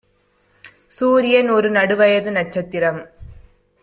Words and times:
சூரியன் 0.87 1.49
ஒரு 1.49 1.69
நடுவயது 1.71 2.31
நட்சத்திரம் 2.31 3.01